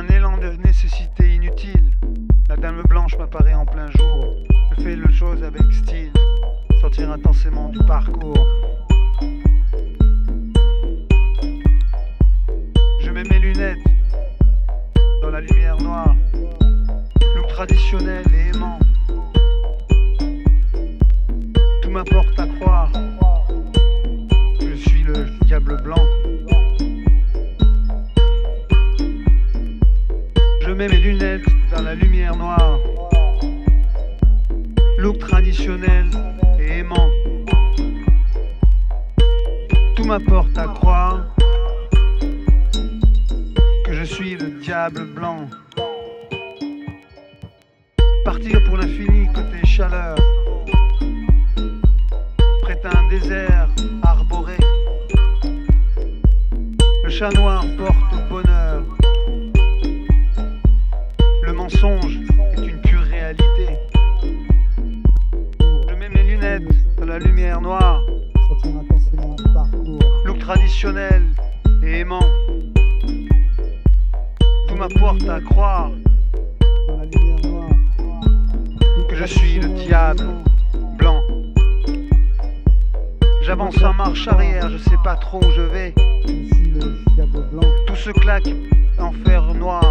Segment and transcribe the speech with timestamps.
[0.00, 1.90] un élan de nécessité inutile.
[2.48, 4.34] La dame blanche m'apparaît en plein jour.
[4.70, 6.12] Je fais le chose avec style,
[6.80, 8.46] sortir intensément du parcours.
[13.02, 13.84] Je mets mes lunettes
[15.20, 16.16] dans la lumière noire,
[17.36, 18.78] look traditionnel et aimant.
[21.82, 22.46] Tout m'apporte à
[30.80, 32.78] mets mes lunettes dans la lumière noire
[34.96, 36.06] look traditionnel
[36.58, 37.10] et aimant.
[39.94, 41.26] Tout m'apporte à croire
[43.84, 45.50] que je suis le diable blanc.
[48.24, 50.16] Partir pour l'infini côté chaleur,
[52.62, 53.68] près un désert
[54.02, 54.56] arboré.
[57.04, 58.59] Le chat noir porte bonheur.
[67.20, 68.00] Lumière noire.
[70.24, 71.22] Look traditionnel
[71.82, 72.28] et aimant.
[74.68, 75.90] Tout m'apporte à croire
[79.08, 80.26] que je suis le diable
[80.98, 81.20] blanc.
[83.42, 85.94] J'avance en marche arrière, je sais pas trop où je vais.
[87.86, 88.50] Tout se claque
[88.98, 89.84] en fer noir.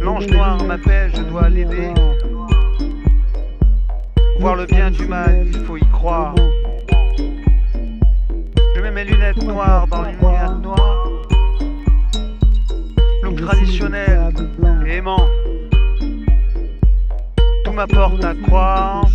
[0.00, 1.92] L'ange noir m'appelle, je dois l'aider.
[4.44, 6.34] Voir le bien du mal, il faut y croire.
[8.76, 11.08] Je mets mes lunettes noires dans les lumières noires.
[13.22, 14.34] Look traditionnel
[14.86, 15.26] aimant.
[17.64, 19.06] Tout m'apporte à croire